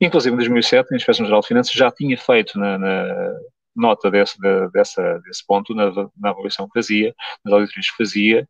[0.00, 3.38] Inclusive, em 2007, a Inspeção Geral de Finanças já tinha feito na, na
[3.80, 7.14] nota desse, de, dessa, desse ponto, na, na avaliação que fazia,
[7.44, 8.48] nas auditorias que fazia,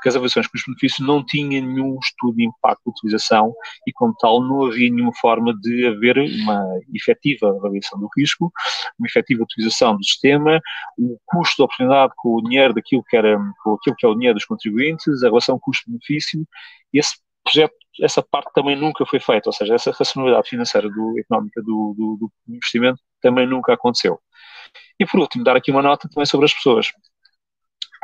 [0.00, 3.54] porque as avaliações custo-benefício não tinham nenhum estudo de impacto de utilização
[3.86, 6.64] e, como tal, não havia nenhuma forma de haver uma
[6.94, 8.50] efetiva avaliação do risco,
[8.98, 10.58] uma efetiva utilização do sistema,
[10.98, 14.14] o custo de oportunidade com o dinheiro daquilo que era, com aquilo que é o
[14.14, 16.46] dinheiro dos contribuintes, a relação custo-benefício,
[16.94, 21.60] esse projeto, essa parte também nunca foi feita, ou seja, essa racionalidade financeira do, económica
[21.60, 22.16] do, do,
[22.46, 24.18] do investimento também nunca aconteceu.
[24.98, 26.92] E por último, dar aqui uma nota também sobre as pessoas,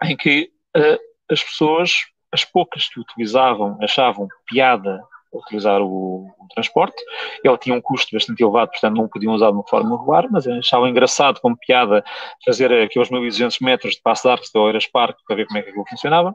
[0.04, 0.98] em que uh,
[1.30, 5.00] as pessoas, as poucas que utilizavam, achavam piada
[5.32, 6.96] utilizar o, o, transporte.
[7.44, 10.46] Ele tinha um custo bastante elevado, portanto não podiam usar de uma forma regular, mas
[10.46, 12.04] achavam engraçado, como piada,
[12.44, 15.62] fazer aqueles 1200 metros de passo de arcos de Oeiras Parque para ver como é
[15.62, 16.34] que aquilo funcionava.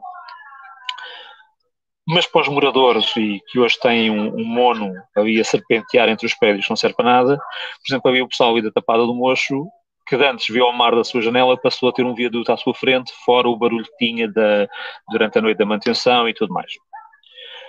[2.06, 6.26] Mas para os moradores, e que hoje têm um, um mono ali a serpentear entre
[6.26, 9.14] os prédios, não serve para nada, por exemplo, havia o pessoal ali da Tapada do
[9.14, 9.68] Mocho
[10.16, 12.74] que antes viu o mar da sua janela passou a ter um viaduto à sua
[12.74, 14.68] frente, fora o barulho que tinha da,
[15.10, 16.70] durante a noite da manutenção e tudo mais.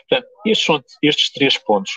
[0.10, 1.96] Portanto, estes são estes três pontos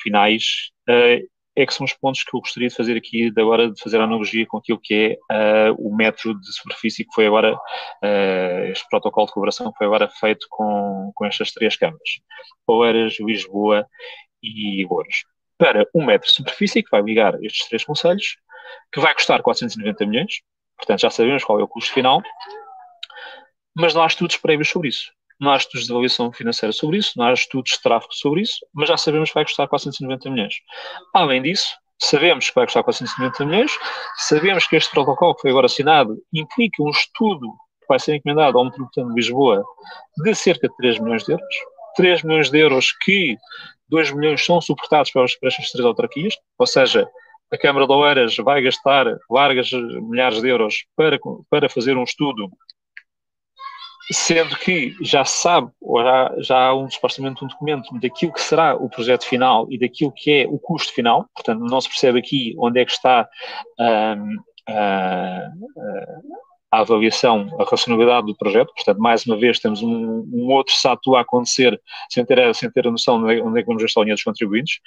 [0.00, 3.70] finais uh, é que são os pontos que eu gostaria de fazer aqui, de agora
[3.70, 7.26] de fazer a analogia com aquilo que é uh, o metro de superfície que foi
[7.26, 12.20] agora, uh, este protocolo de colaboração que foi agora feito com, com estas três câmaras,
[12.68, 13.86] Oeiras, Lisboa
[14.42, 15.24] e Louros.
[15.58, 18.36] Para um metro de superfície que vai ligar estes três conselhos,
[18.92, 20.40] que vai custar 490 milhões,
[20.76, 22.22] portanto já sabemos qual é o custo final,
[23.74, 25.12] mas não há estudos prévios sobre isso.
[25.38, 28.58] Não há estudos de avaliação financeira sobre isso, não há estudos de tráfego sobre isso,
[28.74, 30.54] mas já sabemos que vai custar 490 milhões.
[31.14, 33.72] Além disso, sabemos que vai custar 490 milhões,
[34.16, 38.58] sabemos que este protocolo que foi agora assinado implica um estudo que vai ser encomendado
[38.58, 39.64] ao Metropolitano de Lisboa
[40.24, 41.56] de cerca de 3 milhões de euros.
[41.96, 43.36] 3 milhões de euros que
[43.88, 47.08] 2 milhões são suportados pelas, por estas três autarquias, ou seja,
[47.52, 51.18] a Câmara de Oeiras vai gastar largas milhares de euros para,
[51.48, 52.50] para fazer um estudo,
[54.10, 58.40] sendo que já se sabe, ou já, já há um, supostamente um documento daquilo que
[58.40, 62.18] será o projeto final e daquilo que é o custo final, portanto não se percebe
[62.18, 63.28] aqui onde é que está
[63.80, 64.36] um,
[64.70, 68.72] uh, a avaliação, a racionalidade do projeto.
[68.74, 72.86] Portanto, mais uma vez, temos um, um outro SATU a acontecer sem ter, sem ter
[72.86, 74.80] a noção de onde é que vamos gastar o dinheiro dos contribuintes.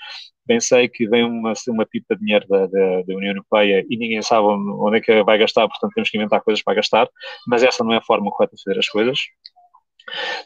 [0.46, 3.98] Bem sei que vem uma, uma pipa de dinheiro da, da, da, União Europeia e
[3.98, 7.08] ninguém sabe onde é que vai gastar, portanto, temos que inventar coisas para gastar,
[7.48, 9.20] mas essa não é a forma correta de fazer as coisas.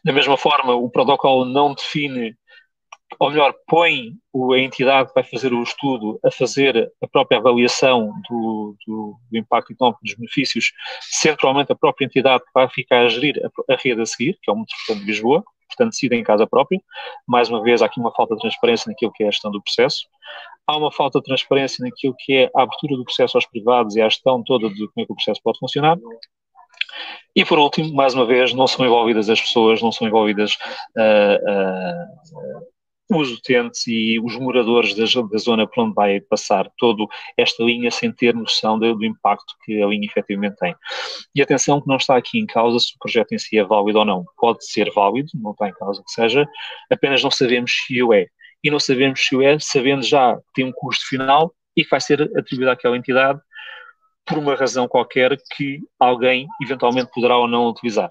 [0.03, 2.35] Da mesma forma, o protocolo não define
[3.19, 4.13] ou melhor, põe
[4.53, 9.37] a entidade que vai fazer o estudo a fazer a própria avaliação do, do, do
[9.37, 13.77] impacto económico dos benefícios, centralmente a própria entidade que vai ficar a gerir a, a
[13.77, 16.79] rede a seguir, que é o Metropolitano de Lisboa, portanto decide em casa própria.
[17.27, 19.61] Mais uma vez, há aqui uma falta de transparência naquilo que é a gestão do
[19.61, 20.05] processo.
[20.65, 24.01] Há uma falta de transparência naquilo que é a abertura do processo aos privados e
[24.01, 25.97] a gestão toda de como é que o processo pode funcionar.
[27.35, 30.53] E por último, mais uma vez, não são envolvidas as pessoas, não são envolvidas
[30.95, 32.72] uh, uh,
[33.17, 37.03] os utentes e os moradores da, da, zona por onde vai passar toda
[37.37, 40.75] esta linha sem ter noção do, do, impacto que a linha efetivamente tem.
[41.35, 43.99] E atenção que não está aqui em causa se o projeto em si é válido
[43.99, 44.25] ou não.
[44.37, 46.47] Pode ser válido, não está em causa que seja,
[46.91, 48.27] apenas não sabemos se o é.
[48.63, 51.89] E não sabemos se o é, sabendo já que tem um custo final e que
[51.89, 53.39] vai ser atribuído àquela entidade
[54.25, 58.09] por uma razão qualquer que alguém eventualmente poderá ou não utilizar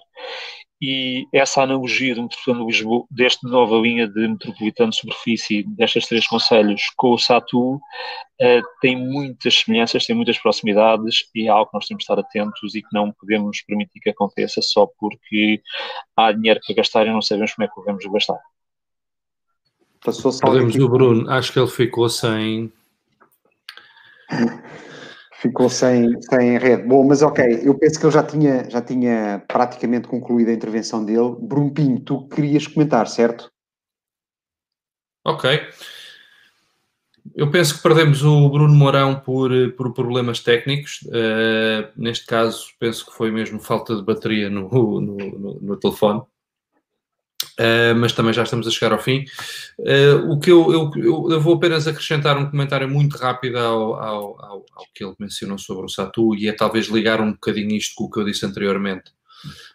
[0.85, 6.07] e essa analogia do Metropolitano de Lisboa, desta nova linha de metropolitano de superfície, destas
[6.07, 7.81] três conselhos com o SATU, uh,
[8.81, 12.75] tem muitas semelhanças, tem muitas proximidades e é algo que nós temos de estar atentos
[12.75, 15.63] e que não podemos permitir que aconteça só porque
[16.17, 18.41] há dinheiro para gastar e não sabemos como é que o vamos gastar.
[20.05, 22.73] Passou Podemos o Bruno, acho que ele ficou sem
[25.43, 26.85] ficou sem, sem rede.
[26.85, 31.05] Bom, mas ok, eu penso que ele já tinha, já tinha praticamente concluído a intervenção
[31.05, 31.37] dele.
[31.41, 33.51] Bruno Pinho, tu querias comentar, certo?
[35.25, 35.51] Ok.
[37.35, 41.01] Eu penso que perdemos o Bruno Mourão por, por problemas técnicos.
[41.07, 44.69] Uh, neste caso, penso que foi mesmo falta de bateria no,
[45.01, 46.23] no, no, no telefone.
[47.59, 49.25] Uh, mas também já estamos a chegar ao fim.
[49.79, 53.95] Uh, o que eu, eu, eu, eu, vou apenas acrescentar um comentário muito rápido ao,
[53.95, 57.77] ao, ao, ao, que ele mencionou sobre o Satu e é talvez ligar um bocadinho
[57.77, 59.11] isto com o que eu disse anteriormente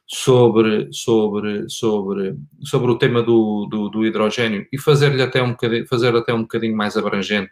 [0.07, 5.85] sobre, sobre, sobre, sobre o tema do, do, do hidrogênio e fazer-lhe até um bocadinho,
[5.85, 7.51] fazer até um bocadinho mais abrangente.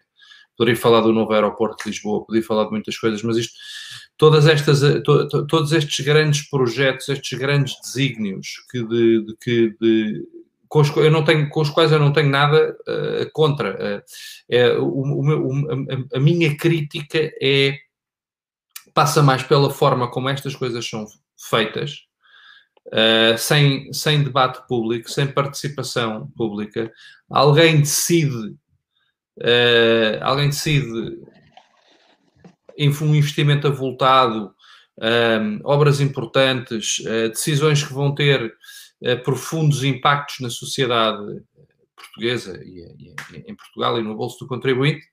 [0.57, 3.53] Poderia falar do novo aeroporto de Lisboa, poderia falar de muitas coisas, mas isto
[4.17, 9.37] todas estas, eh, to, to, todos estes grandes projetos, estes grandes desígnios que de, de
[9.37, 10.23] que de,
[10.67, 13.73] com os, eu não tenho, com os quais eu não tenho nada uh, contra.
[13.73, 14.03] Uh,
[14.49, 15.51] é, o, o,
[16.13, 17.77] a, a, minha crítica é
[18.93, 21.05] passa mais pela forma como estas coisas são
[21.37, 22.05] feitas,
[22.87, 26.91] uh, sem, sem debate público, sem participação pública.
[27.29, 28.55] Alguém decide,
[30.21, 31.17] alguém decide
[32.77, 34.53] um investimento avultado,
[34.97, 38.53] um, obras importantes, uh, decisões que vão ter
[39.01, 41.41] uh, profundos impactos na sociedade
[41.95, 45.05] portuguesa e, e, em Portugal e no bolso do contribuinte.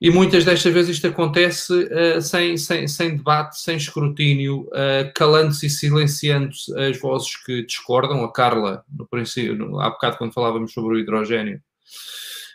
[0.00, 4.68] E muitas destas vezes isto acontece uh, sem, sem, sem debate, sem escrutínio,
[5.14, 8.24] calando-se e silenciando-se as vozes que discordam.
[8.24, 11.62] A Carla, no princípio, no, há bocado quando falávamos sobre o hidrogênio,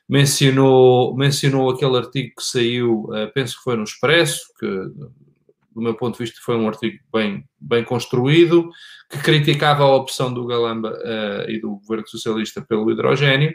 [0.07, 5.93] mencionou, mencionou aquele artigo que saiu, uh, penso que foi no Expresso, que do meu
[5.93, 8.69] ponto de vista foi um artigo bem, bem construído,
[9.11, 13.53] que criticava a opção do Galamba uh, e do governo socialista pelo hidrogênio,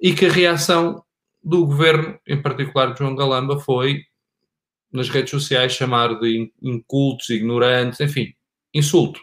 [0.00, 1.02] e que a reação
[1.42, 4.02] do governo, em particular de João Galamba, foi
[4.92, 8.32] nas redes sociais chamar de incultos, ignorantes, enfim,
[8.74, 9.20] insulto.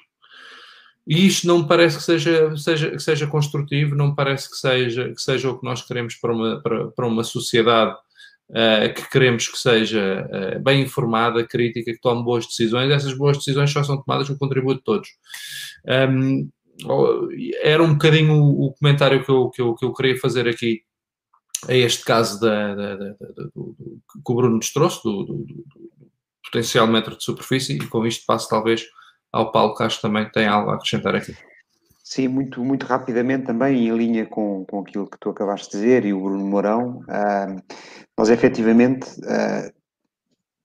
[1.07, 4.57] E isto não me parece que seja, seja, que seja construtivo, não me parece que
[4.57, 7.95] seja, que seja o que nós queremos para uma, para, para uma sociedade
[8.49, 12.91] uh, que queremos que seja uh, bem informada, crítica, que tome boas decisões.
[12.91, 15.09] Essas boas decisões só são tomadas com o contributo de todos.
[16.11, 16.49] Um,
[17.61, 20.81] era um bocadinho o, comentário que eu, que, eu, que eu queria fazer aqui
[21.67, 23.13] a este caso da, da, da,
[23.55, 25.65] do, do, que o Bruno nos trouxe, do, do, do
[26.43, 28.85] potencial metro de superfície, e com isto passo talvez
[29.31, 31.35] ao Paulo Castro também tem algo a acrescentar aqui.
[32.03, 36.05] Sim, muito, muito rapidamente também, em linha com, com aquilo que tu acabaste de dizer
[36.05, 37.61] e o Bruno Mourão, uh,
[38.17, 39.77] nós efetivamente uh,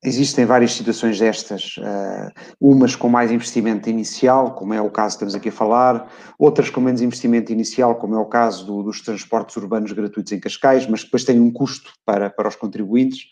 [0.04, 5.24] existem várias situações destas, uh, umas com mais investimento inicial, como é o caso que
[5.24, 9.00] estamos aqui a falar, outras com menos investimento inicial, como é o caso do, dos
[9.00, 13.26] transportes urbanos gratuitos em Cascais, mas depois têm um custo para, para os contribuintes.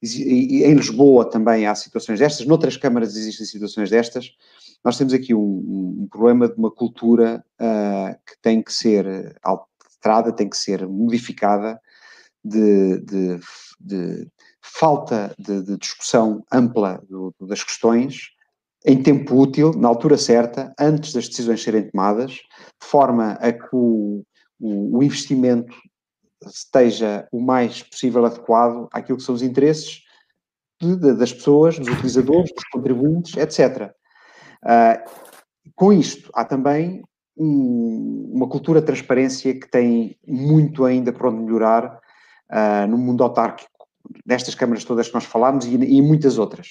[0.00, 4.30] e, em Lisboa também há situações destas, noutras câmaras existem situações destas.
[4.84, 10.32] Nós temos aqui um, um problema de uma cultura uh, que tem que ser alterada,
[10.32, 11.80] tem que ser modificada,
[12.44, 13.40] de, de,
[13.80, 14.28] de
[14.62, 18.30] falta de, de, discussão ampla do, das questões,
[18.86, 23.68] em tempo útil, na altura certa, antes das decisões serem tomadas, de forma a que
[23.72, 24.24] o,
[24.58, 25.74] o, o investimento
[26.46, 30.02] esteja o mais possível adequado àquilo que são os interesses
[30.80, 33.92] das pessoas, dos utilizadores, dos contribuintes, etc.
[34.62, 35.02] Ah,
[35.74, 37.02] com isto, há também
[37.36, 42.00] um, uma cultura de transparência que tem muito ainda para onde melhorar
[42.50, 43.86] uh, no mundo autárquico,
[44.26, 46.68] nestas câmaras todas que nós falámos e, muitas outras.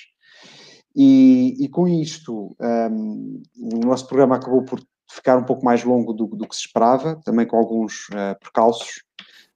[0.96, 6.12] E, e com isto, um, o nosso programa acabou por ficar um pouco mais longo
[6.12, 9.04] do, do que se esperava, também com alguns uh, percalços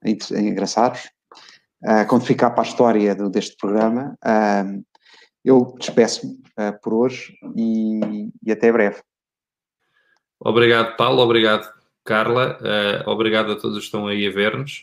[0.04, 1.10] engraçados.
[1.84, 4.84] Uh, quando ficar para a história do, deste programa, uh,
[5.44, 9.02] eu despeço-me uh, por hoje e, e, até breve.
[10.40, 11.22] Obrigado, Paulo.
[11.22, 11.72] Obrigado,
[12.04, 12.58] Carla.
[13.06, 14.82] obrigado a todos que estão aí a ver-nos.